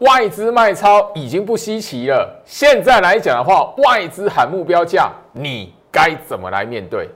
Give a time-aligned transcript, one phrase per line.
[0.00, 2.42] 外资卖超已经不稀奇了。
[2.46, 7.06] 现在来讲的话，外资喊目标价，你该怎么来面对？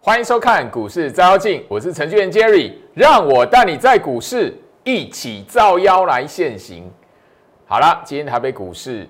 [0.00, 6.90] 欢迎收看股市照妖镜，我是程序员 Jerry，让我带你在股市一起照妖来现行。
[7.66, 9.06] 好了，今天台北股市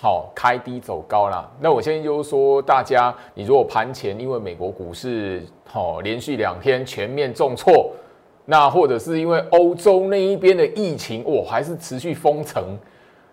[0.00, 1.46] 好开低走高了。
[1.60, 7.92] 那我现在就是说，大家你如果盘前因为美国股市好连续两天全面重挫，
[8.46, 12.62] 那或者是因为欧洲那一边的疫情哇还是持续封城，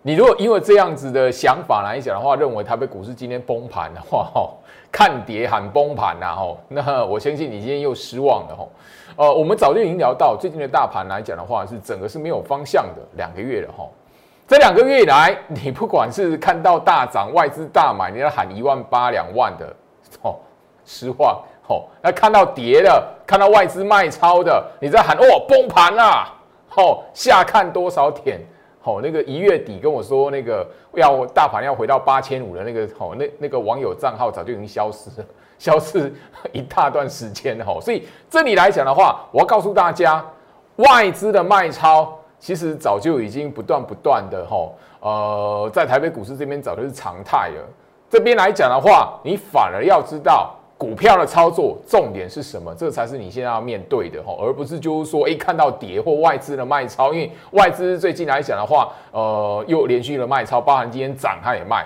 [0.02, 4.50] 你如果因为这样子的想法来讲的话，认为台北股市今天崩盘的话，哈。
[4.90, 8.72] 看跌喊崩盘呐吼，那我相信你今天又失望了吼。
[9.18, 13.92] 呃，我们早就已经聊到最近的大盘来讲的话，是整个是没有方向的两个月了吼。
[14.48, 19.76] 这两个月以来，你不管是看到大涨、外资大买，你要喊一万八两万的
[20.22, 20.40] 吼，
[20.86, 21.90] 失望吼。
[22.02, 26.34] 那看到跌了，看到外资卖超的，你在喊哦崩盘啦
[26.70, 28.40] 吼，下看多少点？
[28.84, 35.26] 哦，那个一月底跟我说那个要大盘要回到八千五的那个哦，那那个网友账号早就已经消失了，
[35.60, 36.14] 消失
[36.54, 37.82] 一大段时间哦。
[37.82, 40.26] 所以这里来讲的话，我要告诉大家，
[40.78, 44.70] 外资的卖超其实早就已经不断不断的哈，
[45.02, 47.64] 呃，在台北股市这边早就是常态了。
[48.10, 50.54] 这边来讲的话，你反而要知道。
[50.80, 52.72] 股票的操作重点是什么？
[52.76, 61.84] 这才是你现在要面对的哈，而不是就是说，哎，看到跌或外资的卖超，因为外资最近来讲的话，呃，又连续的卖超，包含今天涨它也卖。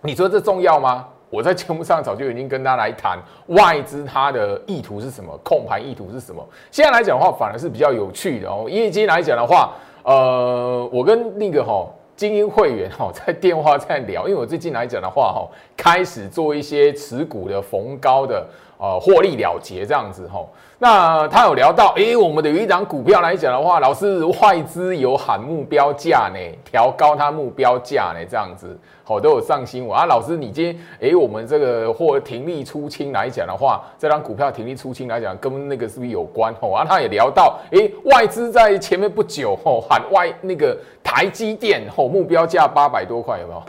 [0.00, 1.06] 你说这重要吗？
[1.32, 6.46] 我在节目上早就已经跟大家来谈外资它的意图是什么，控盘意图是什么。
[6.70, 8.66] 现在来讲的话，反而是比较有趣的哦。
[8.68, 11.88] 因为今天来讲的话，呃，我跟那个哈。
[12.14, 18.46] 精英会员哈，在电话在聊，因为我最近来讲的话哈，开始做一些持股的逢高的
[18.78, 20.48] 呃获利了结这样子吼。
[20.78, 28.76] 那他有聊到，诶，我们的有一张股票来讲的话，老师外资有喊目标价呢，调高它目标价呢，这样子。
[29.04, 30.06] 好，都有上新闻啊！
[30.06, 36.52] 老师，你今天哎，我们这个或停利出清来讲的话，这张股票停利出清来讲，跟那个是不是有关？
[36.60, 43.62] 吼，啊，他也聊到，哎，外资在前面不久吼喊外那个台积电吼目标价八百多块，有没有？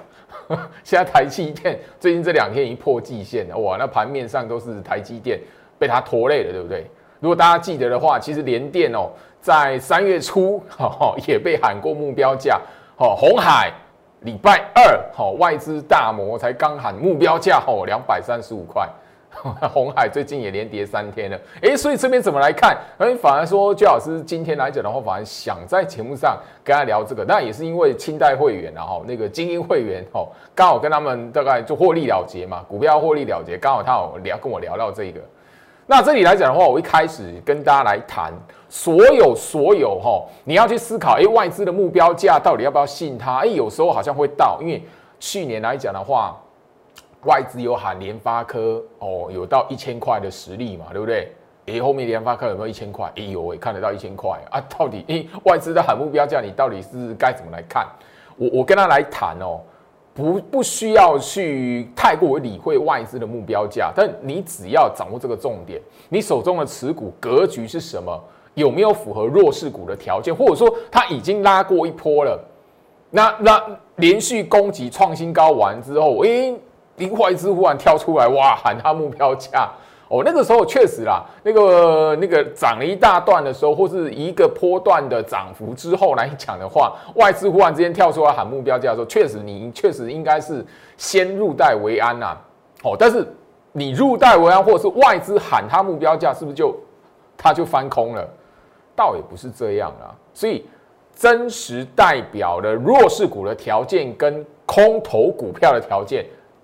[0.83, 5.39] 现在台积电最近这两天已经破季线，哇，那盘面上都是台积电
[5.77, 6.85] 被它拖累了，对不对？
[7.19, 9.09] 如果大家记得的话，其实联电哦，
[9.39, 12.59] 在三月初哦也被喊过目标价，
[12.97, 13.71] 哦，红海。
[14.21, 18.87] 礼拜二，哦，外资大摩才刚喊目标价，哦，两百三十五块。
[19.73, 22.77] 红海最近也连跌三天了，哎，所以这边怎么来看？
[22.97, 35.19] 哎，反而说，焦老师今天来讲的话，反而想在节目上跟他聊这个，那也是因为清代会员，然后那个精英会员，哦，刚好跟他们大概就获利了结嘛，股票获利了结，刚好他有聊跟我聊到这个。
[35.85, 38.31] 那这里来讲的话，我一开始跟大家来谈
[38.69, 43.39] 所有所有哈，你要去思考，哎，外资的目标价到底要不要信它？
[43.39, 44.81] 哎，有时候好像会到，因为
[45.19, 46.41] 去年来讲的话，
[47.25, 51.31] 外资有喊联发科哦，有到一千块的实力嘛，对不对？
[51.65, 53.11] 哎，后面联发科有没有一千块？
[53.15, 54.59] 哎呦喂，看得到一千块啊！
[54.77, 57.87] 到底哎，外资的喊目标价，你到底是该怎么来看？
[58.35, 59.61] 我我跟他来谈哦。
[60.15, 68.23] 不不需要去太过理会外资的目标价，但你只要掌握这个重点，你手中的持股格局是什么？
[68.53, 70.35] 有没有符合弱势股的条件？
[70.35, 72.39] 或者说它已经拉过一波了？
[73.09, 76.55] 那那连续攻击创新高完之后，诶，
[76.97, 79.69] 另外资忽然跳出来，哇，喊他目标价。
[80.09, 90.63] 哦，那个时候确实啦，那个那个涨了一大段的时候，或是一个波段的涨幅之后来讲的话，外资忽然之间跳出来喊目标价的时候，确实你确实应该是
[90.97, 92.37] 先入袋为安呐。
[92.83, 93.27] 哦，但是
[93.71, 96.75] 你入袋为安，或者是外资喊它目标价，是不是就
[97.35, 98.27] 它就翻空了？
[98.95, 100.13] 倒也不是这样啊。
[100.31, 100.63] 所以
[101.15, 106.23] 真实代表的弱势股的条件跟空头股票的条件，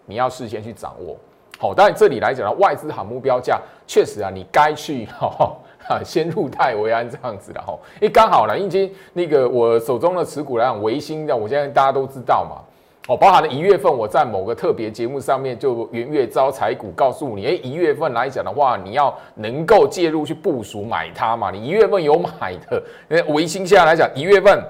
[0.09, 1.15] 你要事先去掌握。
[1.59, 5.55] 好，当然这里来讲呢，外资喊目标价，确实啊，你该去 哈
[5.87, 7.77] 哈，先入袋为安这样子的哈。
[7.95, 12.63] 因为刚好呢，因为那个我手中的持股来讲，维新的，我现在大家都知道嘛。
[13.07, 21.51] 哦，包含了一月份我在某个特别节目上面就元月招财股告诉你，哎，一月份来讲的话，你要能够介入去部署买它嘛。
[21.51, 24.63] 你一月份有买的，那维新现在来讲，一月份，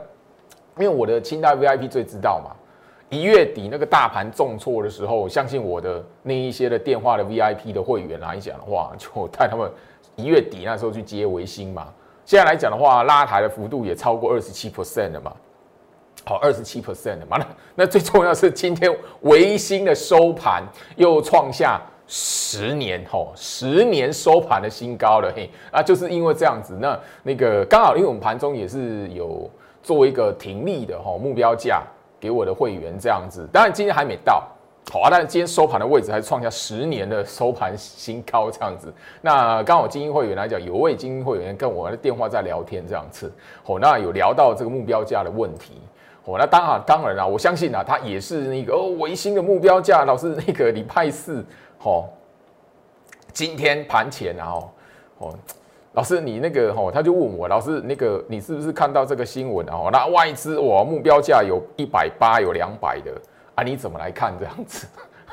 [0.77, 2.55] 因为我的清代 VIP 最知道嘛。
[3.09, 9.69] 一月底那个大盘重挫的时候，相信我的那一些的电话的 VIP 的会员来讲的话， 就带他们
[10.15, 11.87] 一月底那时候去接维新嘛。
[12.23, 15.33] 现在来讲的话，拉抬的幅度也超过二十七 percent 了嘛。
[16.25, 17.37] 好，二十七 percent 嘛。
[17.37, 20.63] 那那最重要是今天维新的收盘
[20.95, 29.49] 又创下十年吼十年收盘的新高了嘿啊，就是因为这样子，那那个刚好因为我们盘中也是有
[29.81, 31.81] 做一个停利的吼目标价
[32.19, 34.47] 给我的会员这样子，当然今天还没到。
[34.91, 38.91] 好啊，但是今天收盘的位置还创下十年的收盘新高，这样子。
[39.21, 43.31] 那刚好精英会员来讲，有位精英会员跟我的电话在聊天，这样子。
[43.65, 45.73] 哦，那有聊到这个目标价的问题。
[46.25, 51.45] 哦，那当然，当然啦，我相信啊，他也是那个哦，维新的目标价，老师那个礼拜四，
[51.83, 52.05] 哦，
[53.31, 54.71] 今天盘前然后，
[55.19, 55.35] 哦，
[55.93, 59.89] 老师你那个哦，他就问我，老师那个你是不是看到这个新闻啊？
[59.91, 63.11] 那外资哇目标价有一百八，有两百的。
[63.55, 64.87] 啊，你怎么来看这样子？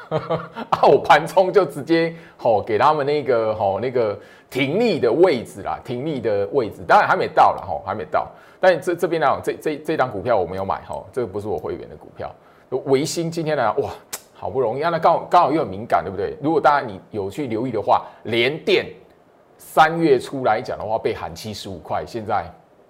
[0.08, 4.18] 啊，我盘中就直接吼给他们那个吼那个
[4.48, 8.26] 停利的位置啦，停利的位置，当然还没到了吼，还没到。
[8.58, 12.34] 但这这边呢，这这这张股票我没有买哈，这个不是我会员的股票。
[12.86, 13.90] 维新今天呢，哇，
[14.32, 16.36] 好不容易啊，那刚好刚好又敏感，对不对？
[16.42, 18.86] 如果大家你有去留意的话，联电
[19.58, 22.44] 三月初来讲的话，被喊七十五块，现在。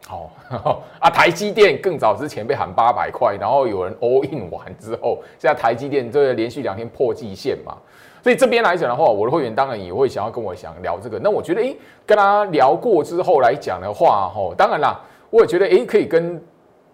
[0.09, 0.31] 好
[1.01, 7.77] 啊，台积电更早之前被喊八百块，然后有人 all in 完之后，现在台积电这连续两天破季线嘛，
[8.23, 11.19] 所以这边来讲的话，我的会员当然也会想要跟我想聊这个。
[11.19, 11.77] 那我觉得，诶，
[12.07, 16.41] 跟他聊过之后来讲的话，吼，当然啦，我也觉得，诶，可以跟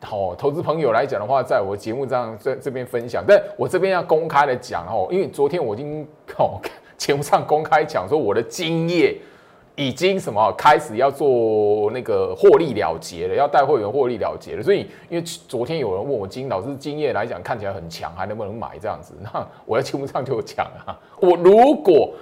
[0.00, 3.22] 好投资朋友来讲的话，在我节目上这这边分享。
[3.28, 6.02] 但我这边要公开的讲哦，因为昨天我已经
[6.38, 6.58] 哦
[6.96, 9.14] 节目上公开讲说我的经验。
[9.74, 14.62] 已经什么开始要做那个获利了结了，要带会员获利了结了。
[14.62, 19.14] 所以，因为昨天有人问我金老师经验来讲看起来很强，还能不能买这样子？
[19.24, 22.12] 那我在节目上就讲啊，我如果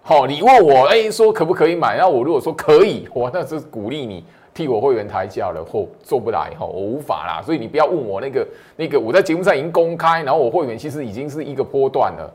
[0.00, 1.98] 好，你问我哎说可不可以买？
[1.98, 4.24] 那我如果说可以，我那是鼓励你
[4.54, 7.42] 替我会员抬价了，或做不来哈，我无法啦。
[7.44, 12.32] 所以你不要问我那个那个，我在节目上已经公开，然后我会员其实已经是一个波段了。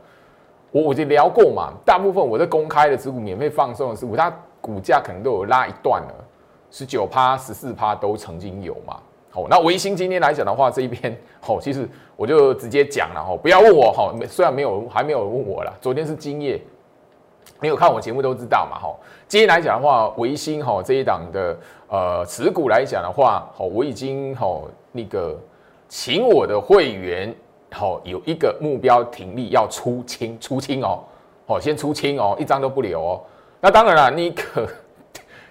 [0.70, 4.32] 我我就聊过嘛，大部分我在公开的持股免费放送的持股，它。
[4.60, 6.14] 股价可能都有拉一段了，
[6.70, 9.00] 十九趴、十四趴都曾经有嘛。
[9.32, 15.72] 好，那维新今天来讲的话，这一边好， 其实我就直接讲了哈，不要问我哈，虽然没有还没有问我了。
[15.80, 16.60] 昨天是今夜，
[17.60, 18.92] 没有看我节目都知道嘛哈。
[19.28, 21.56] 今天来讲的话，维新哈这一档的
[21.88, 25.38] 呃持股来讲的话，好，我已经好那个
[25.88, 27.32] 请我的会员
[27.70, 31.04] 好有一个目标停利要出清出清哦，
[31.46, 33.20] 好先出清哦，一张都不留哦。
[33.60, 34.66] 那当然了，你可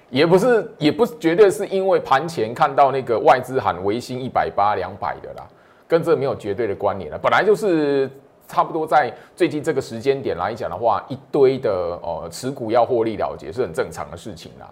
[0.10, 5.48] 也不是，也不绝对是因为盘前看到那个外资喊维新一百八两百的啦，
[5.88, 7.18] 跟这没有绝对的关联了。
[7.18, 8.10] 本来就是
[8.48, 11.70] 差不多在最近这个时间点来讲的话，一堆的
[12.02, 14.68] 呃持股要获利了结是很正常的事情啦，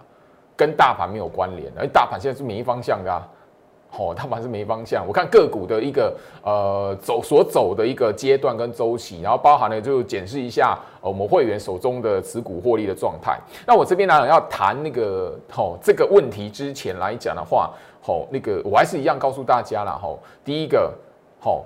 [0.56, 3.22] 跟大盘没有关联，而大盘现在是没方向的。
[3.96, 5.04] 哦，它盘是没方向。
[5.06, 6.14] 我看个股的一个
[6.44, 13.38] 呃走所走的一个阶段跟周期，然后包含了就检视一下我们会员手中的持股获利的状态。
[13.66, 17.70] 那我这边呢要谈那个哦这个问题之前来讲的话，
[18.04, 19.98] 哦那个我还是一样告诉大家啦。
[20.02, 20.18] 哦。
[20.44, 20.92] 第一个，
[21.42, 21.64] 哦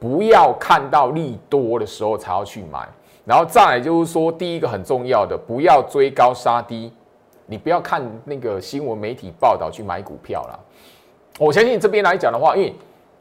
[0.00, 2.88] 不要看到利多的时候才要去买，
[3.24, 6.90] 然后再来就是说第一个很重要的，不要追高杀低，
[7.44, 10.58] 你不要看那个新闻媒体报道去买股票了。
[11.38, 12.74] 我相信这边来讲的话，因为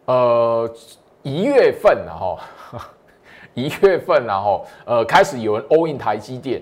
[0.05, 0.69] 呃
[1.23, 2.37] 一月份然后
[3.53, 6.61] 一月份然后呃开始有人 all in 台积电，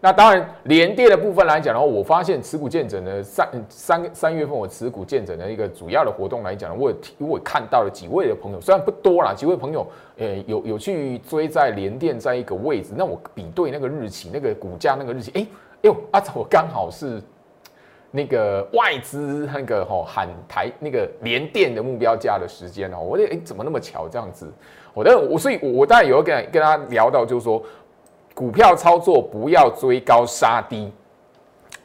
[0.00, 9.86] 那当然连电的部分来讲的话，我发现持股见证的三三三月份我持股见证的一个主要的活动来讲，我我看到了几位的朋友，虽然不多啦，几位朋友
[10.18, 15.46] 呃有有去追在连电在一个位置，那我比对那个日期，那个股价那个日期，哎
[15.82, 17.22] 呦啊，我刚好是。
[18.10, 24.52] 那个外资那个吼喊台那个连电的目标价的时间哦，我得哎怎么那么巧这样子？
[24.92, 27.62] 我的我所以我当然有跟跟他聊到，就是说
[28.34, 30.92] 股票操作不要追高杀低，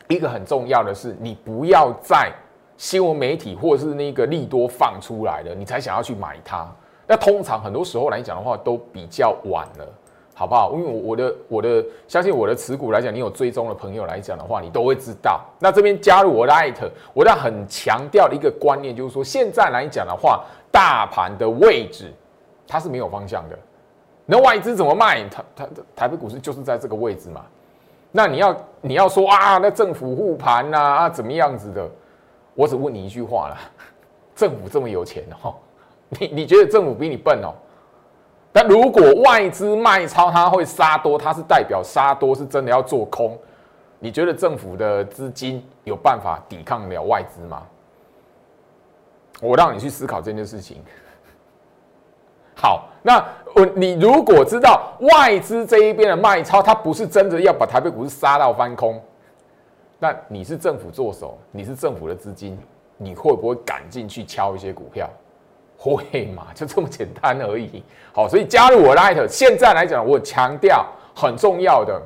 [0.07, 2.31] 一个很重要的是你不要在
[2.77, 6.67] 新闻媒体或者是那个利多放出来了，你才想要去买它。
[7.07, 9.87] 那通常很多时候来讲的话，都比较晚了。
[10.37, 10.73] 好不好？
[10.73, 15.39] 因为我的我的相信我的持股来讲，你有追踪的朋友来讲的话，你都会知道。
[15.59, 22.13] 那这边加入我的艾特，我在很强调的一个观念就是说，现在来讲的话，大盘的位置
[22.67, 23.57] 它是没有方向的。
[24.25, 25.23] 那外资怎么卖？
[25.29, 27.45] 它它台北股市就是在这个位置嘛。
[28.11, 31.89] 那你要你要说啊，那政府护盘呐啊怎么样子的？
[32.55, 33.57] 我只问你一句话了：
[34.35, 35.55] 政府这么有钱哦，
[36.09, 37.53] 你你觉得政府比你笨哦？
[38.55, 43.37] 但如果外资卖超，它会杀多，它是代表杀多是真的要做空。
[43.99, 47.63] 你觉得政府的资金有办法抵抗了外资吗？
[49.41, 50.81] 我让你去思考这件事情。
[52.55, 53.21] 好，那
[53.55, 59.01] 我你如果知道外资这一边的卖超，它不是真的要把台北股市杀到翻空，
[59.99, 62.57] 那你是政府做手，你是政府的资金，
[62.95, 65.09] 你会不会赶进去敲一些股票？
[65.77, 66.47] 会嘛？
[66.53, 67.83] 就这么简单而已。
[68.13, 72.01] 好，所以加入我 Light，现在来讲，我强调很重要的，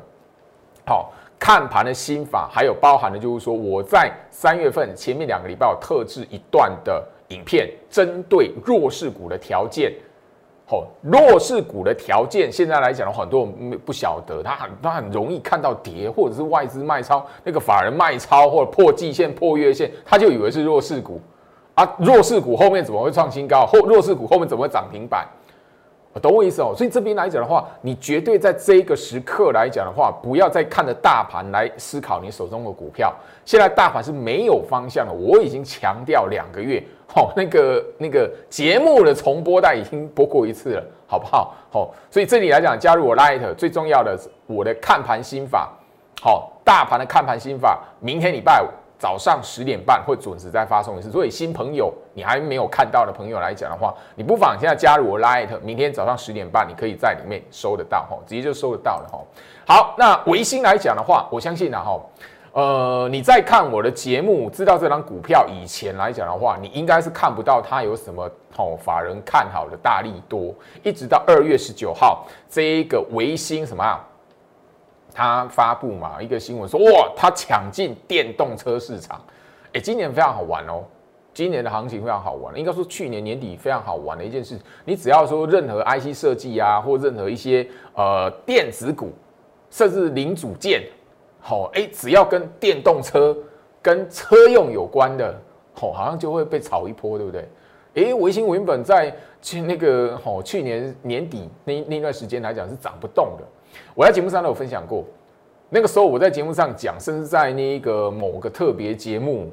[0.86, 9.94] 好看盘的心法，还有包含的就是说，我在三月份前面两个礼拜有特制一段的影片，针对弱势股的条件。
[10.66, 21.20] 好，弱势股的条件，现在来讲，很多人不晓得，他很他很容易看到跌，或者是外资卖超，那个法人卖超或者破季线、破月线，他就以为是弱势股。
[21.80, 23.66] 啊，弱势股后面怎么会创新高？
[23.66, 25.26] 后弱势股后面怎么会涨停板？
[26.22, 26.74] 懂我意思哦。
[26.76, 33.16] 所以这边来讲的话，你绝对在这个时刻来讲的话，不要再看着大盘来思考你手中的股票。
[33.46, 41.56] 现在大盘是没有方向的，我已经强调两个月，好， 那个那个节目的重播带已经播过一次了，好不好？
[41.72, 45.70] 好，所以这里来讲，加入我 Light 最重要的是我的看盘心法，
[46.22, 48.68] 好，大盘的看盘心法，明天礼拜五。
[49.00, 59.20] 早上十点半会准时再发送一次，所以新朋友你还没有看到的朋友来讲的话，你不妨现在加入我 Light，明天早上十点半你可以在里面收得到哈，直接就收得到了哈。
[59.66, 61.98] 好，那维新来讲的话，我相信呢哈，
[62.52, 70.54] 呃，你在看我的节目，知道这张股票以前来讲的话，你应该是看不到它有什么哦法人看好的大力多，
[70.84, 74.06] 一直到二月十九号这一个维新什么啊？
[75.14, 79.22] 他发布嘛一个新闻说哇，他抢进电动车市场，
[79.74, 80.84] 哎，今年非常好玩哦，
[81.34, 89.12] 今年的行情非常好玩，应该说去年年底非常好玩的一件事，你只要说任何 IC 设计啊，或任何一些呃电子股，
[89.70, 90.84] 甚至零组件，
[91.40, 93.36] 好，哎，只要跟电动车、
[93.82, 95.36] 跟车用有关的，
[95.74, 97.50] 好，好像就会被炒一波，对不对？
[97.96, 103.44] 哎，维新原本在去那个好去年年底那那段时间来讲是涨不动的。
[103.96, 105.04] 我在节目上都有分享过，
[105.70, 109.52] 那个时候我在节目上讲，甚至在那一个某个特别节目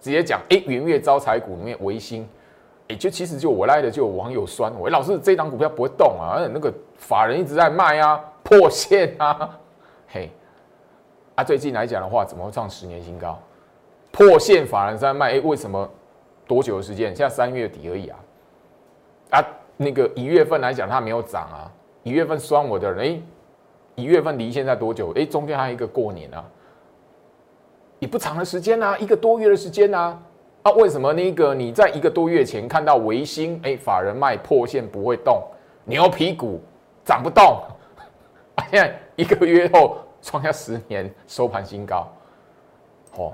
[0.00, 2.28] 直接讲，哎，元月招财股里面维新，
[2.88, 9.58] 哎，就其实就我来的就有网友酸我，老师这张股票不会动啊，那个法人一直在卖啊，破线啊，
[10.08, 10.30] 嘿，
[11.34, 13.40] 啊，最近来讲的话，怎么会创十年新高？
[14.10, 15.88] 破线法人在卖，哎，为什么？
[16.46, 17.06] 多久的时间？
[17.16, 18.18] 现在三月底而已啊，
[19.30, 19.44] 啊，
[19.78, 23.22] 那个一月份来讲它没有涨啊，一月份酸我的人，哎。
[23.94, 25.12] 一月份离现在多久？
[25.14, 26.44] 哎，中间还有一个过年啊，
[27.98, 30.20] 也不长的时间啊，一个多月的时间啊。
[30.62, 35.42] 啊，为什么那个你在一个多月前看到维新，哎，法人卖破线不会动，
[35.84, 36.60] 牛皮股
[37.04, 37.60] 涨不动，
[38.70, 42.10] 现在一个月后创下十年收盘新高。
[43.16, 43.32] 哦，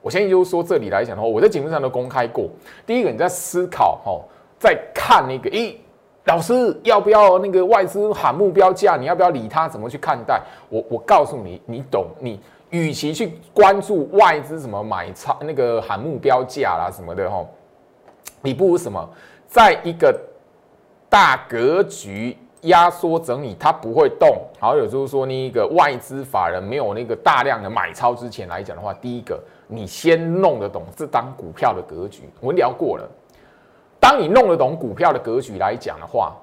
[0.00, 2.48] 我相信就是说这里来讲的话，我在节目上都公开过。
[2.86, 4.24] 第一个你在思考，哦，
[4.58, 5.78] 在看那个，诶。
[6.24, 8.96] 老师要不要那个外资喊目标价？
[8.96, 9.68] 你要不要理他？
[9.68, 10.40] 怎么去看待？
[10.68, 12.06] 我我告诉你，你懂。
[12.20, 17.48] 你与其去关注外资什么买超那个喊目标价啦什么的吼，
[18.40, 19.06] 你不如什么，
[19.48, 20.16] 在一个
[21.10, 24.38] 大格局压缩整理，它不会动。
[24.60, 32.30] 好，有就是说，那一个外资法人没有那个大量的买超之前来讲的话，第一个你先弄得懂这张股票的格局。
[32.40, 33.10] 我们聊过了。
[34.02, 36.34] 当你弄得懂股票的格局来讲的话，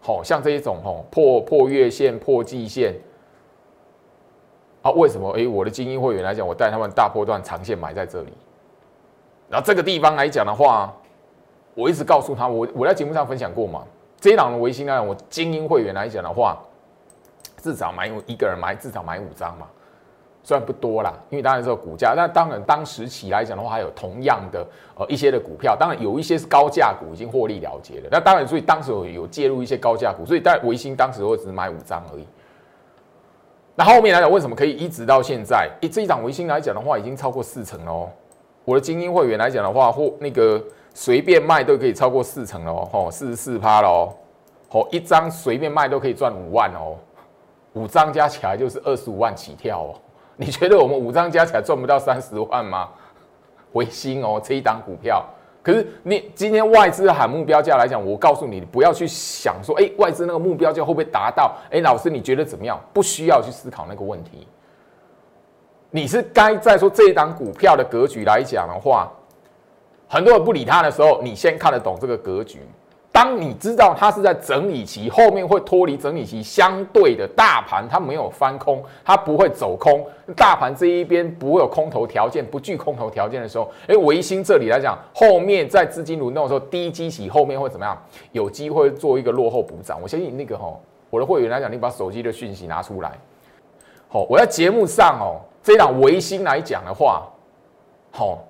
[0.00, 2.94] 好像这一种吼破破月线、破季线
[4.80, 5.28] 啊，为什么？
[5.32, 8.32] 哎，我的精英会员来讲，我带他们大波段长线买在这里，
[9.50, 10.94] 然后这个地方来讲的话，
[11.74, 13.82] 我一直告诉他，我我在节目上分享过嘛，
[14.20, 16.62] 这一档的维新呢，我精英会员来讲的话，
[17.56, 19.66] 至少买一个人买至少买五张嘛。
[20.44, 28.08] 虽然不多啦，因为当然这个股价，但当然当时起来讲的话，还有同样的呃一些的股票，当然有一些是高价股已经获利了结了。
[28.12, 32.26] 那当然，所以当时有有介入一些高价股，所以但维新当时我只买五张而已。
[33.74, 35.68] 那后面来讲，为什么可以一直到现在？
[35.80, 38.10] 以这一档维新来讲的话，已经超过四成喽。
[38.66, 44.12] 我的精英会员来讲的话，或那个随便卖都可以超过四成喽，吼，四十四趴喽，
[44.68, 46.96] 吼，一张随便卖都可以赚五万哦，
[47.72, 49.94] 五张加起来就是二十五万起跳哦。
[50.36, 52.88] 你觉得我们五张加起来赚不到三十万吗？
[53.72, 55.24] 维新哦，这一档股票，
[55.60, 61.52] 可是你今天外资喊目标价来讲，我告诉你，不要去想说，哎，外资那个目标价会不会达到？
[61.72, 62.80] 哎，老师你觉得怎么样？
[62.92, 64.46] 不需要去思考那个问题。
[65.90, 69.10] 你是该在说这一档股票的格局来讲的话，
[70.08, 72.60] 很多人不理他的时候，你先看得懂这个格局，
[73.14, 80.04] 当你知道它是在整理期，后面会脱离整理期，相对的大盘它没有翻空，它不会走空，
[80.34, 87.96] 大盘这一边不会有空头条件，不具空头条件的时候，哎，维新这里来讲，后面在资金轮动的时候，低基期后面会怎么样？
[88.32, 90.02] 有机会做一个落后补涨。
[90.02, 90.76] 我相信那个哈，
[91.08, 93.12] 我的会员来讲，你把手机的讯息拿出来，
[94.08, 97.22] 好，我在节目上哦，这档维新来讲的话，
[98.10, 98.42] 好。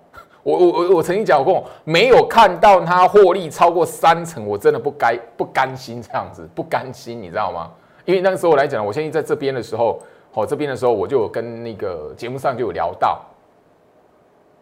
[0.44, 7.70] 我我我我曾经讲过，没有看到它获利超过三成，我真的不该不甘心这样子，不甘心，你知道吗？
[8.04, 9.98] 因为那个时候来讲，我相信在这边的时候，
[10.30, 13.22] 好这边的时候，我就有跟那个节目上就有聊到，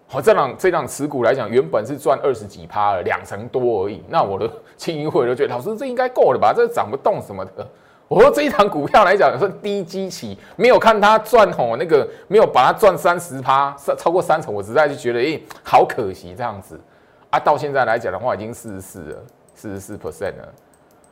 [0.07, 4.01] 好这档这档持股来讲，原本是赚二十几趴了，两成多而已。
[4.09, 6.53] 那我的青音会都觉得，老师这应该够了吧？
[6.55, 7.67] 这涨不动什么的。
[8.13, 16.79] 我说这一档股票来讲是低基期，没有看它赚吼那个，没有把它赚三十趴，超过三成，我实在是觉得诶，好可惜这样子
[17.31, 17.41] 啊。
[17.41, 19.23] 到现在来讲的话，已经四十四了，
[19.55, 20.55] 四十四 percent 了。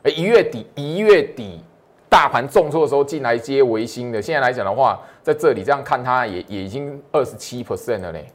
[0.03, 1.63] 哎，一月底一月底
[2.07, 8.27] 大盘重挫的时候进来接维新的，现在来讲的话，在这里这样看它也也已经二十七 percent 了嘞。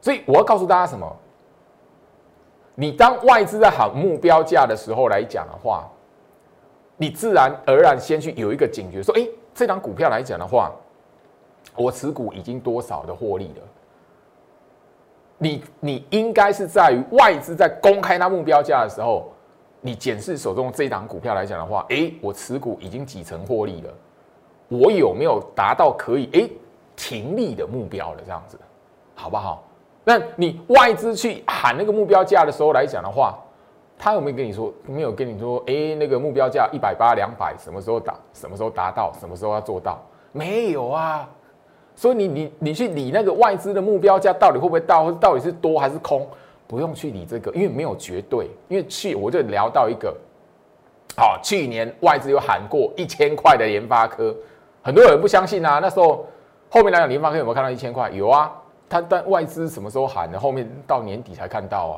[0.00, 1.16] 所以我要告诉大家什么？
[2.74, 5.88] 你当外资在喊目标价的时候来讲的话，
[6.96, 10.72] 你自然而然先去有一个警觉，说：哎，这张股票来讲的话，
[11.76, 13.62] 我持股已经多少的获利了？
[15.38, 19.30] 你你应该是在于外资在公开它目标价的时候，
[19.80, 23.92] 你检视手中这一档股票来讲的话，哎，我持股已经几成获利了？
[24.68, 26.48] 我有没有达到可以哎
[26.96, 28.22] 停利的目标了？
[28.24, 28.58] 这样子，
[29.14, 29.62] 好不好？
[30.04, 33.38] 那你外资去喊那个目标价的时候来讲的话，
[33.98, 34.72] 他有没有跟你说？
[34.86, 35.62] 没有跟你说？
[35.66, 38.14] 哎，那个目标价一百八、两百，什么时候达？
[38.34, 39.10] 什么时候达到？
[39.18, 39.98] 什么时候要做到？
[40.30, 41.26] 没有啊。
[41.96, 46.28] 所以你你你去理那个外资的目标价到底会不会到，到底是多还是空？
[46.66, 48.50] 不用去理这个，因为没有绝对。
[48.68, 50.14] 因为去我就聊到一个，
[51.16, 54.34] 好，去年外资有喊过一千块的联发科，
[54.82, 55.78] 很多人不相信啊。
[55.78, 56.26] 那时候
[56.68, 58.10] 后面来讲，联发科有没有看到一千块？
[58.10, 58.52] 有啊。
[58.88, 60.38] 他但外资什么时候喊的？
[60.38, 61.94] 后面到年底才看到啊，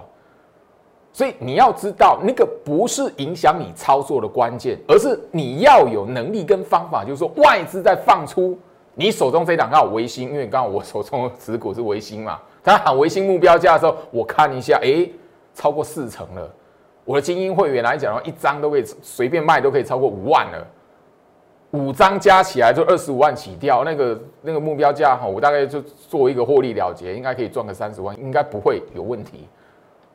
[1.13, 7.05] 所以你要知道，那个不是影响你操作的关键，而是你要有能力跟方法。
[7.05, 8.59] 就是说，外资在放出
[8.95, 15.09] 你手中这档刚好维新，因为刚好我手中的持股是维新嘛，他喊维新目标价的时候，我看一下，哎，
[15.55, 16.51] 超过四成了。
[17.05, 20.67] 我的精英会员来讲的话，一张都可以随便卖，都可以超过五万了。
[21.73, 29.49] 五张加起来就二十五万起跳，那个那个目标价哈，我大概就做一个获利了结，应该可以赚个三十万，应该不会有问题。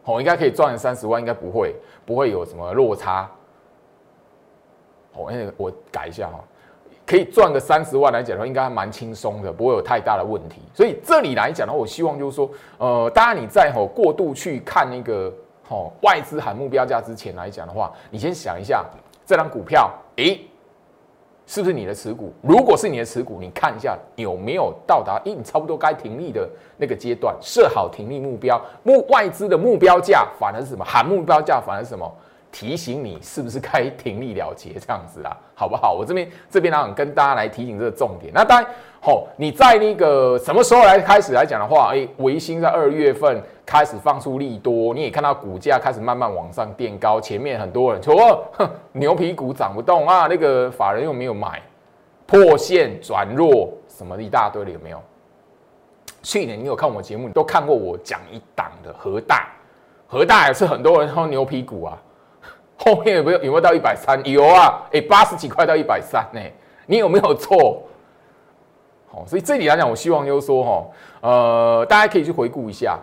[0.05, 3.29] 哦，应该可以赚三十万，应该不会不会有什么落差。
[5.13, 6.39] 好，那个我改一下哈，
[7.05, 10.61] 可以赚个三十万来讲的话，应该还蛮轻松的，不会有太大的问题。
[10.73, 15.31] 所以这里来讲的话，我希望就是说，呃，当然你在吼过度去看那个
[15.69, 18.83] 吼外资喊目标价之前来讲的话，你先想一下
[19.25, 20.39] 这张股票，诶。
[21.51, 22.31] 是不是你的持股？
[22.41, 28.57] 如果是你的持股，你看一下有没有到达，咦，你差不多该停利的那个阶段，设好停利目标。
[28.83, 30.85] 目外资的目标价反而是什么？
[30.85, 32.09] 喊目标价反而是什么？
[32.53, 35.35] 提醒你是不是该停利了结这样子啊？
[35.53, 35.91] 好不好？
[35.91, 38.31] 我这边这边呢，跟大家来提醒这个重点。
[38.33, 47.21] 那当然，好，你在那个什么时候来开始来讲的话，哎，维新在二月份开始放出利多，你也看到股价开始慢慢往上垫高。
[47.21, 51.61] 前面很多人说，哼，牛皮股涨不动啊，那个法人又没有买，
[52.25, 55.01] 破线转弱，什么一大堆的有没有？
[56.21, 59.47] 去年你有看我节目，你都看过我讲一档的和大，
[60.05, 61.97] 和大也是很多人说牛皮股啊。
[62.75, 64.21] 后面有没有有没有到一百三？
[64.25, 66.41] 有啊，哎，八十几块到一百三呢，
[66.87, 67.83] 你有没有错？
[69.09, 70.85] 好，所以这里来讲，我希望就是说，哈，
[71.21, 72.99] 呃，大家可以去回顾一下，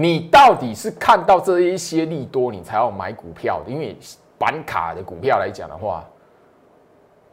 [0.00, 3.72] 你到底是看到这一些利多，你才要买股票的。
[3.72, 3.96] 因为
[4.38, 6.04] 板卡的股票来讲的话，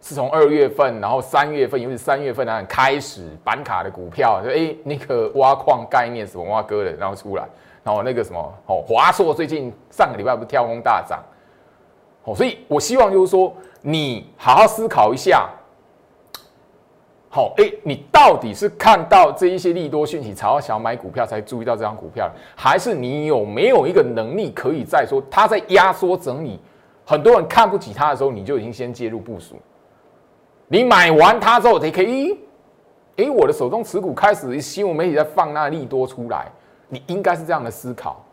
[0.02, 7.48] 是从二月份，然后三月份，尤其三月份呢开始，板卡的股票，哎，那个挖矿概念什么挖哥的，然后出来。
[7.84, 11.24] 然后那个什么哦，华硕最近上个礼拜不是跳空大涨，
[12.24, 15.48] 哦，所以我希望就是说，你好好思考一下，
[17.36, 26.58] 好，哎，你到底是看到这一些利多讯息才要想买股票，才注意到这张股票，还是你有没有一个能力可以在说它在压缩整理，
[27.06, 29.58] 很多人看不起它的时候，你就已经先介入部署，
[30.70, 32.40] 你买完它之后，你可以，
[33.18, 36.50] 哎，我的手中持股开始新闻媒体在放那利多出来。
[36.88, 38.24] 你应该是这样的思考，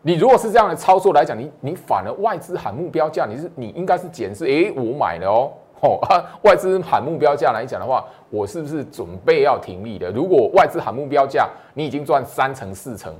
[0.00, 5.98] 你如果是这样的操作来讲，你你反而外资喊目标价，你是你应该是减是，哎，我买了哦，哦，
[6.44, 10.10] 外资喊目标价来讲的话，我是不是准备要停利的？
[10.12, 13.12] 如果外资喊目标价，你已经赚三成四成，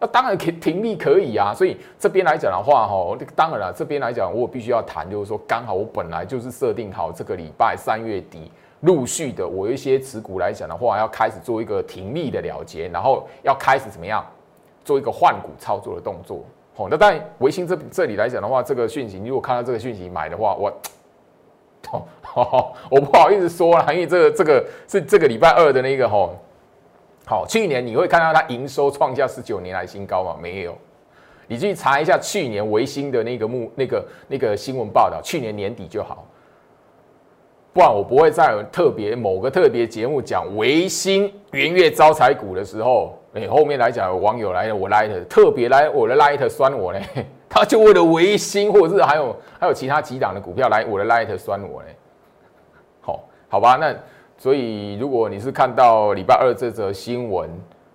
[0.00, 1.54] 那当然可停利可以啊。
[1.54, 14.26] 所以这边来讲的话，哈，当然了，这边来讲我必须要谈，就是说刚好我本来就是设定好这个礼拜三月底陆续的，我一些持股来讲的话，要开始做一个停利的了结，然后要开始怎么样
[14.84, 16.42] 做一个换股操作的动作。
[16.74, 20.72] 好，那当然维新这这里来讲的话，这个讯息，如果看到这个讯息买的话，我。
[21.92, 26.36] 哦 我不好意思说了，因为这个这个是这个礼拜二的那个吼，
[27.24, 30.36] 好，去年你会看到它营收创下十九年来新高吗？
[30.40, 30.76] 没有，
[31.46, 36.26] 你去查一下去年维新的那个目那个那个新闻报道，去年年底就好，
[37.72, 47.00] 不然我不会在特别某个特别节目讲维新元月招财股的时候，哎，后面来讲有网友来了，我 light 特别来我的 light 酸我呢，
[47.54, 51.88] 他就为了维新或者是还有还有其他几档的股票来我的 light 酸我呢。
[53.48, 53.94] 好吧，那
[54.36, 57.48] 所以如果你是看到礼拜二这则新闻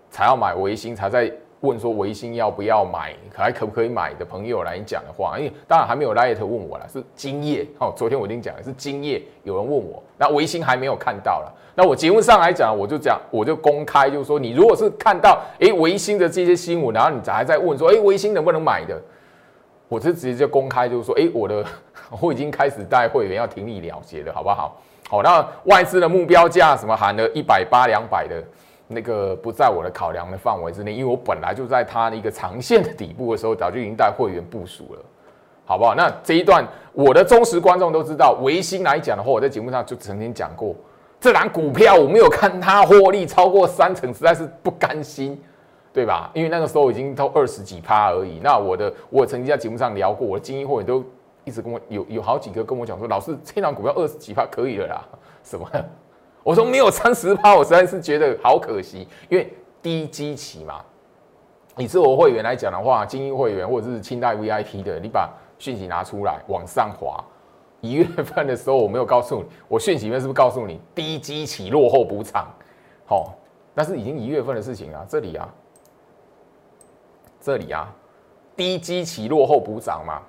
[0.10, 18.98] 才要买维新，才在问说维新要不要买，还可不可以买的朋友来讲的话，因为当然还没有 light 问我 了，是今夜哦，昨天我已经讲了，是今夜有人问我，那维新还没有看到了，那我节目上来讲，我就讲，我就公开就是说，你如果是看到哎维新的这些新闻，然后你还在问说，哎维新能不能买的，
[19.90, 21.66] 我是直接就公开就是说，哎我的
[22.22, 24.80] 我已经开始带会员要停利了结了，好不好？
[25.10, 28.36] 好，那外资的目标价什么喊了一百八两百的，
[28.88, 35.02] 那个不在我的考量的范围之内，因为我本来就在它的一个长线的底部的时候，早就已经带会员部署了，
[35.66, 35.96] 好不好？
[35.96, 40.76] 那这一段我的忠实观众都知道，维新来讲的话，我在节目上就曾经讲过，
[41.20, 45.42] 这档股票我没有看它获利超过三成，实在是不甘心，
[45.94, 46.32] 对吧？
[46.34, 48.40] 因为那个时候已经都二十几趴而已。
[48.44, 51.04] 那我的我曾经在节目上聊过，我的精英会员都。
[51.46, 55.04] 一直跟我有有好几个跟我讲说，老师这档股票二十几趴可以了啦，
[55.42, 55.68] 什么？
[56.44, 60.82] 我说没有三十趴，我实在是觉得好可惜，因为低基期嘛。
[61.76, 67.24] 你是我会员来讲的话，精英会员或者是清代 VIP 的，你把讯息拿出来往上滑。
[67.82, 72.48] 一月份的时候我没有告诉你，我讯息里面是不是告诉你低基期落后补涨？
[73.08, 73.34] 好，
[73.74, 75.52] 那是已经一月份的事情啊，这里啊，
[77.42, 77.88] 这里啊，
[78.56, 80.22] 低基期落后补涨嘛。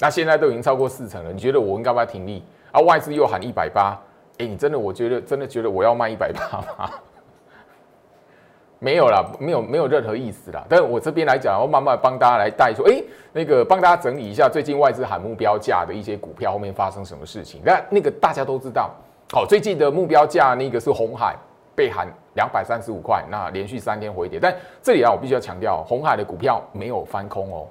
[0.00, 2.42] 那现在都已经超过四成了，你觉得我应该不要停利？
[2.70, 3.98] 啊，外资又喊一百八，
[4.38, 6.90] 哎，你真的，我觉得真的觉得我要卖一百八吗？
[8.80, 10.64] 没有啦，没有没有任何意思啦。
[10.68, 17.60] 但我这边来讲，我慢慢帮大家来带说，哎，那个帮大家整理一下最近外资喊目标价的一些股票后面发生什么事情。
[17.64, 18.88] 那那个大家都知道，
[19.32, 21.34] 好，最近的目标价那个是红海
[21.74, 22.06] 被喊
[22.38, 24.38] 两百三十五块，那连续三天回跌。
[24.40, 27.66] 但这里啊，我必须要强调，红海的股票没有翻空哦。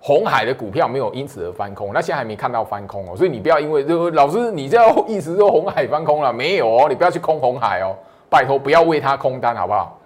[0.00, 6.86] 红海的股票没有因此而翻空，那现在还没看到翻空哦，所以你不要因为就老师你这样意思说红海翻空了没有哦？
[6.88, 7.94] 你不要去空红海哦，
[8.28, 9.96] 拜托不要为他空单好不好？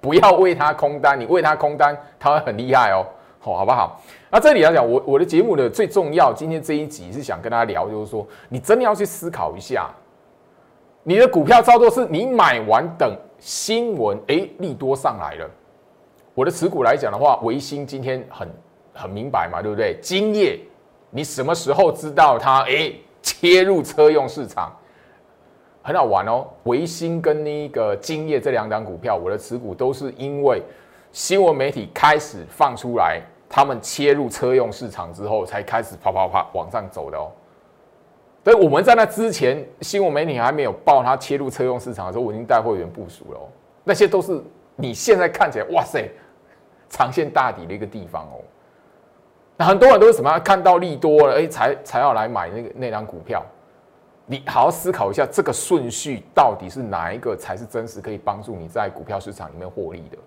[0.00, 3.04] 不要为他空单，你为他空单他会很厉害哦，
[3.40, 4.00] 好好不好？
[4.30, 9.90] 那这里来讲，我我的节目的最重要，今天这一集是想跟大家聊，就是说你真的要去思考一下，
[11.02, 15.50] 你的股票操作是你买完等新闻哎利多上来了，
[16.34, 18.48] 我的持股来讲的话，维新今天很。
[18.94, 19.98] 很明白嘛，对不对？
[20.02, 20.60] 今夜
[21.08, 22.60] 你什么时候知道它？
[22.64, 24.70] 哎，切入车用市场
[25.82, 26.46] 很好玩哦。
[26.64, 30.62] 维新跟那个今夜这两档股票，我的持股都是因为
[31.10, 37.32] 新闻媒体开始放出来，他们切入车用市场之后，才开始啪啪啪往上走的哦。
[38.44, 43.48] 所以我们在那之前，新闻媒体还没有报它切入车用市场的时候，我已经带会员部署了哦。
[43.84, 44.42] 那些都是
[44.76, 46.10] 你现在看起来哇塞，
[46.88, 48.40] 长线大底的一个地方哦。
[49.56, 50.38] 那很多人都是什么？
[50.40, 53.44] 看到利多了，哎，才才要来买那个那张股票。
[54.26, 60.18] 你好好思考一下，这个顺序到底是哪一个才是真实可以帮助你在股票市场里面获利的？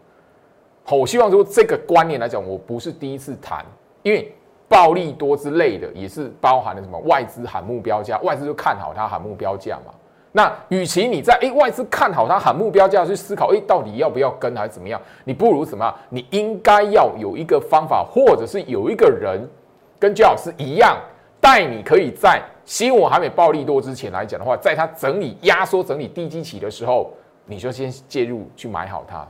[0.84, 3.65] 好，我希望说这个观念来讲，我不是第一次谈，
[4.04, 4.34] 因为
[4.67, 9.93] 暴利多之类的也是包含了什么外资喊目标价，外资就看好它喊目标价嘛。
[10.32, 14.99] 那与其你在哎外资看好它喊目标价去思考，哎到底要不要跟还是怎么样？
[15.23, 15.93] 你不如什么？
[16.10, 19.47] 你应该要有一个方法，或者是有一个人
[19.97, 20.97] 跟焦老师一样，
[21.39, 27.13] 带你可以在新闻还没暴利多之前来讲的话，在它整理压缩整理低基期的时候，
[27.45, 29.25] 你就先介入去买好它。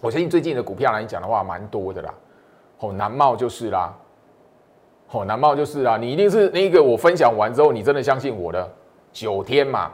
[0.00, 2.12] 我相信最近的股票来讲的话，蛮多的啦。
[2.80, 3.94] 哦，南茂就是啦。
[5.10, 5.96] 哦，南茂就是啦。
[5.96, 8.70] 你一定是那个我分享完之后，你真的相信我的。
[9.12, 9.90] 九天嘛，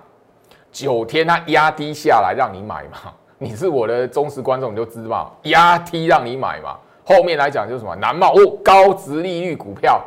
[0.73, 6.77] 九天它压低下来让你买嘛， 你是我的忠实观众，你就知嘛，压低让你买嘛。
[7.05, 10.01] 后面来讲就是什么南茂哦，高值利率股票，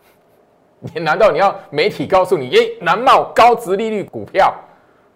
[0.80, 4.54] 你难道你要媒体告诉你，哎，南茂高值利率股票，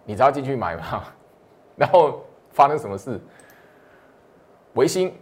[0.05, 1.03] 你只要进去买吗？
[1.77, 3.21] 然后发生什么事？
[4.73, 5.13] 维新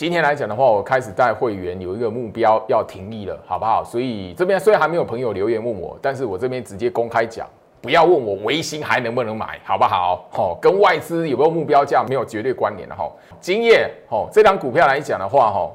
[0.00, 3.84] 今天来讲的话，我开始带会员有一个目标要停利了，好不好？
[3.84, 7.46] 所以这边虽然还没有朋友留言问我，但是我这边直接公开讲，
[7.82, 10.24] 不要问我维新还能不能买，好不好？
[10.30, 13.12] 好，跟外资有没有目标价没有绝对关联的哈。
[13.42, 15.70] 今夜哦，这张股票来讲的话，哈，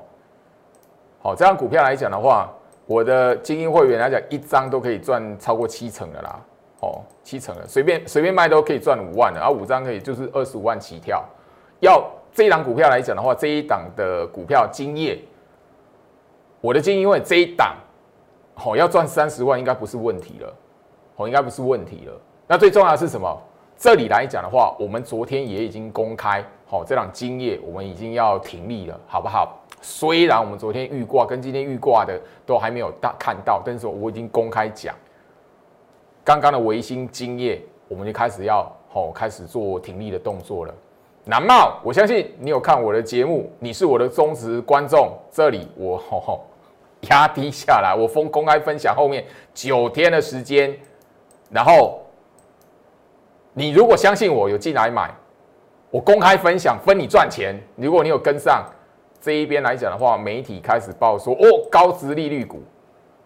[1.21, 2.51] 好，这张股票来讲的话，
[2.87, 6.39] 我的精英会员来讲，一张都可以赚超过七成的啦，
[6.79, 11.23] 哦，七成的，随便随便卖都可以赚五万的，然后五张可以就是二十五万起跳，
[11.79, 12.03] 要。
[12.35, 15.17] 这一档股票来讲的话，这一档的股票金业，
[16.59, 17.77] 我的建议，因为这一档，
[18.53, 20.53] 好要赚三十万应该不是问题了，
[21.15, 22.21] 好应该不是问题了。
[22.45, 23.41] 那最重要的是什么？
[23.77, 29.57] 这里来讲的话，我们昨天也已经公开，好这档金业我们已经要停利了，好不好？
[29.81, 34.93] 虽然我们昨天预挂跟今天预挂的都还没有大看到，但是我已经公开讲，
[36.21, 40.73] 刚刚的维新金业，我们就开始要好开始做停利的动作了。
[41.27, 45.11] 南茂，我相信你有看我的节目，你是我的忠实观众。
[45.31, 46.45] 这里我吼吼
[47.09, 50.77] 压低下来，我封公开分享后面九天的时间，
[51.49, 51.99] 然后
[53.53, 55.09] 你如果相信我有进来买，
[55.89, 57.59] 我公开分享分你赚钱。
[57.75, 58.63] 如果你有跟上
[59.19, 62.61] 这一边来讲的话，媒体开始报说哦高值利率股，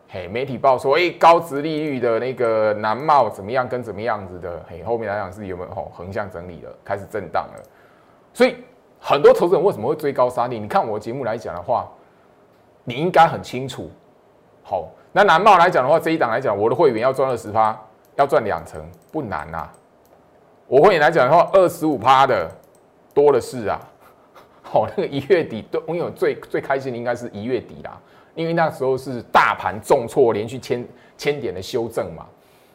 [0.08, 7.64] 嘿，媒体报说哎高值利率的那个南茂怎么样跟怎么样子的，嘿，后面来讲是有没有吼横向整理了，开始震荡了。
[8.40, 8.56] 所以
[9.02, 10.58] 很多投资人为什么会追高杀低？
[10.58, 11.86] 你看我节目来讲的话，
[12.86, 13.92] 你应该很清楚。
[14.64, 17.78] 好，那南茂来讲的话，这一档来讲，我的会员要赚二十趴，
[18.16, 19.70] 要赚两成不难呐。
[20.68, 22.50] 我会员来讲的话，二十五趴的
[23.14, 23.78] 多的是啊。
[24.62, 28.00] 好，那个一月底都，因为最最开心的应该是一月底啦，
[28.36, 32.26] 因为那时候是大盘重挫，连续千千点的修正嘛。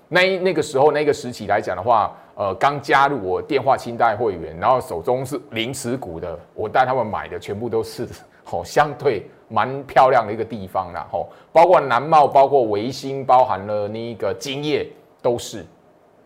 [0.08, 2.14] 那那个时候那个时期来讲的话。
[2.36, 8.08] 呃，刚加入我电话清代会员，然后手中是零持股的，我带他们买的全部都是
[8.50, 14.84] 哦，相对蛮漂亮的一个地方啦，吼，包括南茂，包括维新，包含了那个金业
[15.22, 15.64] 都是，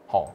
[0.07, 0.29] 好，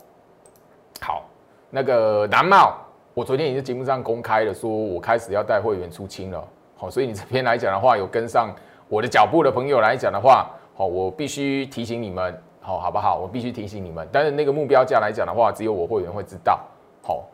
[1.01, 1.23] 好，
[1.71, 2.77] 那个南茂，
[3.15, 8.53] 我昨天已经节目上公开了，说我开始要带会员出清了，好，所以你这边来讲的话，有跟上
[8.87, 12.39] 我的脚步的朋友来讲的话，好，我必须提醒你们。
[12.65, 13.17] 好，好不好？
[13.17, 16.61] 我必须提醒你们，但是那个目标价来讲的话，只有我会员会知道。
[17.01, 17.25] 好，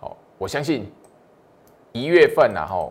[0.00, 0.88] 好，我相信
[1.90, 2.88] 一月份啊，哈，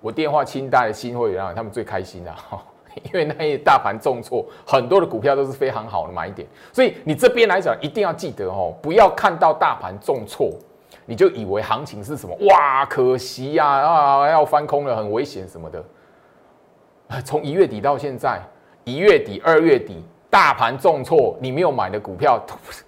[0.00, 2.60] 我电话清单的新会员啊，他们最开心 的哈，
[3.04, 10.50] 因为那一大盘重挫，很多的股票都是非常好的买点，所以你这边来讲一定要记得哦，不要看到大盘重挫，
[11.06, 15.84] 你就以为行情是什么哇，可惜呀啊，要翻空了，很危险什么的。
[17.24, 18.42] 从一月底到现在。
[18.84, 22.40] 一月底、二月底，大盘重挫，你没有买的股票，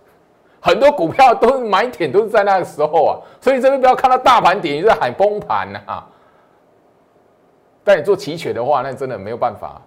[0.61, 6.05] 很多股票都是买点都是在那个时候啊，所以这边不要看到大盘点，你在喊崩盘呐。
[7.85, 9.81] 但你做期权的话，那真的没有办法。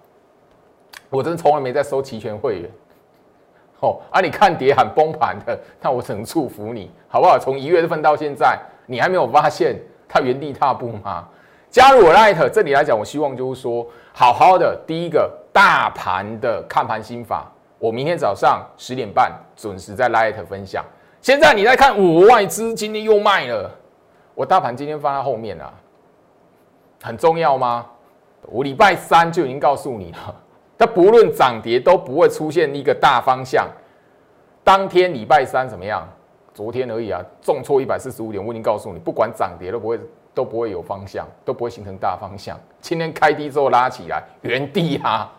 [1.10, 2.72] 我真从来没在收期权会员。
[3.82, 7.38] 哦，啊，你看跌喊崩盘的，那我只能祝福你，好不好？
[7.38, 11.28] 从一月份到现在，你还没有发现它原地踏步吗？
[11.70, 15.32] 加入我 Light，这里来讲，我希望就是说，好好的第一个。
[15.52, 20.86] 大盘的看盘心法，我明天早上十点半准时在 Light 分享。
[21.22, 23.70] 现在你在看，我外资今天又卖了，
[24.36, 25.74] 我大盘今天放在后面啊，
[27.02, 27.88] 很重要吗？
[28.44, 30.36] 我礼拜三就已经告诉你了，
[30.78, 33.68] 它不论涨跌都不会出现一个大方向。
[34.64, 36.08] 当天礼拜三怎么样？
[36.54, 40.00] 昨天而已啊，重挫一百四十五点，我已经告诉你，不管涨跌都不会
[40.40, 42.58] 都不会有方向，都不会形成大方向。
[42.80, 45.30] 今天开低之后拉起来，原地啊。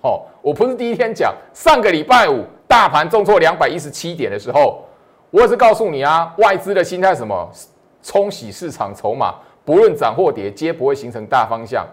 [0.00, 4.82] 哦，我不是第一天讲，上个礼拜五大盘重挫两百一十七点的时候，
[5.30, 7.48] 我也是告诉你啊，外资的心态什么，
[8.02, 11.86] 冲洗市场筹码，不论涨或跌，皆不会形成大方向，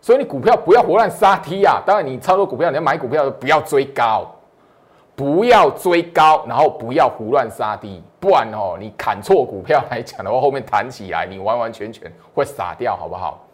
[0.00, 1.82] 所以你股票不要胡乱杀梯啊！
[1.84, 4.32] 当然你操作股票，你要买股票不要追高，
[5.20, 13.46] 不要追高，然后不要胡乱杀低，不然哦，你砍错股票来讲的话，后面弹起来，你完完全全会傻掉，好不好？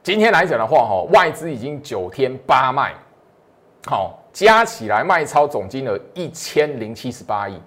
[0.00, 2.94] 今天来讲的话，哈，外资已经九天八卖，
[3.88, 7.60] 好，加起来卖超总金额一千零七十八亿。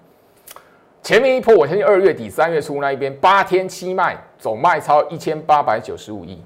[1.02, 6.42] 前面一波，我相信二月底三月初那一边八天七卖，总卖超一千八百九十五亿。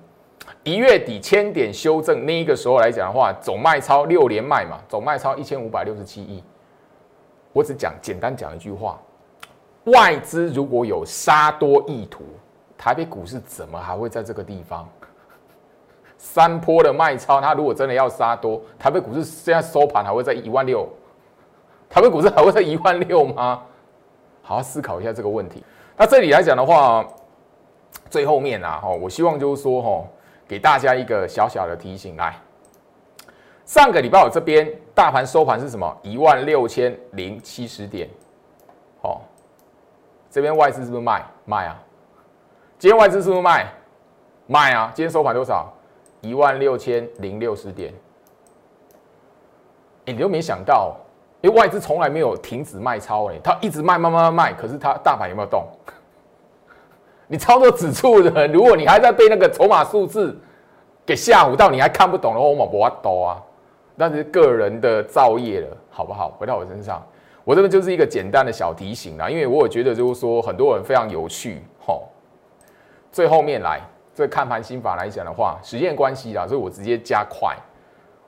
[0.66, 6.42] 一月底千点修正那一个时候来讲的话，总卖超六连卖嘛，总卖超一千五百六十七亿。
[7.52, 9.00] 我只讲简单讲一句话，
[9.84, 12.24] 外资如果有杀多意图，
[12.76, 14.88] 台北股市怎么还会在这个地方？
[16.18, 20.84] 三波的卖超，它如果真的要杀多，台北股市现在收盘还会在一万六，
[21.88, 23.62] 台北股市还会在一万六吗？
[24.42, 25.62] 好好思考一下这个问题。
[25.96, 27.06] 那这里来讲的话，
[28.10, 30.04] 最后面啊，哈，我希望就是说，哈，
[30.48, 32.36] 给大家一个小小的提醒，来，
[33.64, 35.96] 上个礼拜我这边大盘收盘是什么？
[36.02, 38.08] 一万六千零七十点，
[39.02, 39.22] 好，
[40.30, 41.82] 这边外资是不是卖卖啊？
[42.78, 43.66] 今天外资是不是卖
[44.46, 44.92] 卖啊？
[44.94, 45.72] 今天收盘多少？
[46.20, 47.92] 一万六千零六十点。
[50.06, 50.96] 哎，你都没想到，
[51.40, 55.66] 因为外资从来没有停止卖超，哎，它一直卖，卖，卖，卖，可是它大盘有没有动？
[57.28, 60.38] 你操作指数的，如果你还在被那个筹码数字
[61.04, 63.42] 给吓唬到，你还看不懂的话，我冇法多啊。
[63.96, 66.28] 那是个人的造业了，好不好？
[66.38, 67.04] 回到我身上，
[67.44, 72.08] 我这边就是一个简单的小提醒啦，因为我也觉得就是说很多人非常有趣，吼。
[73.10, 73.80] 最后面来，
[74.14, 77.56] 这看盘心法来讲的话，时间关系啦，所以我直接加快。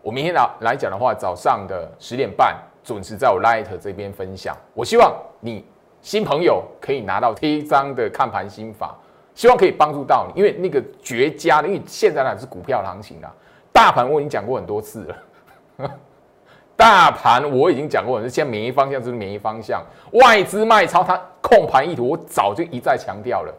[0.01, 4.57] 我明天来来讲的话，早上的十点半准时在我 Light 这边分享。
[4.73, 5.63] 我希望你
[6.09, 8.97] 新朋友可以拿到第一张的看盘心法，
[9.35, 13.31] 希望可以帮助到你，因为那个绝佳的，因为现在呢是股票行情啊，
[13.75, 15.91] 大盘我已经讲过很多次了，
[16.75, 23.55] 大盘我已经讲过，很多次现在免疫方向就是免疫方向，外资卖超它控盘意图，我早就一再强调了，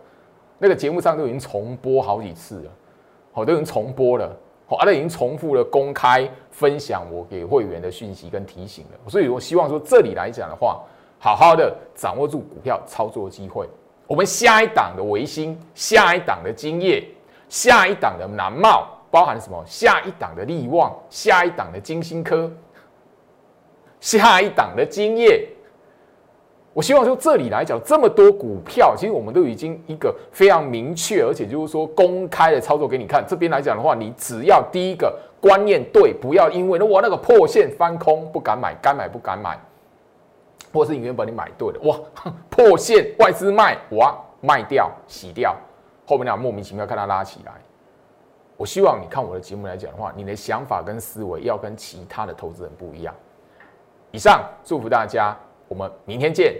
[0.58, 2.72] 那个节目上都已经重播好几次了，
[3.32, 4.36] 好都已经重播了。
[4.66, 10.82] 好，那已经重复了公开分享我给会员的讯息跟提醒了，所以我希望说这里来讲的话，
[11.20, 13.68] 好好的掌握住股票操作机会。
[14.08, 17.04] 我们下一档的维新，下一档的金业，
[17.48, 19.64] 下一档的南茂，包含什么？
[19.68, 22.52] 下一档的利旺，下一档的金星科，
[24.00, 25.48] 下一档的金业。
[26.74, 33.24] 我希望说，这里来讲这么多股票，其实我们都已经一个非常明确，而且就是说公开的操作给你看。
[33.28, 39.60] 这边来讲的话，你只要第一个观念对，不要因为那我那个破线翻空不敢买，该买不敢买，
[40.74, 42.00] 或是你原本你买对了，哇，
[42.50, 45.56] 破线外资卖，哇，卖掉洗掉，
[46.06, 47.54] 后面那莫名其妙看它拉起来。
[48.58, 53.16] 我希望你看我的节目来讲的话，你的想法跟思维要跟其他的投资人不一样。
[54.12, 55.36] 以上祝福大家。
[55.70, 56.60] 我们明天见。